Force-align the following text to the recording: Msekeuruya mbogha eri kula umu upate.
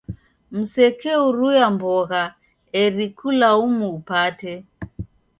Msekeuruya 0.55 1.67
mbogha 1.73 2.23
eri 2.81 3.07
kula 3.17 3.49
umu 3.63 3.85
upate. 3.97 4.53